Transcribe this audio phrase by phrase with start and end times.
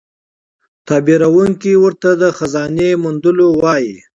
[0.87, 3.95] تعبیرونکی ورته د خزانې موندلو وايي.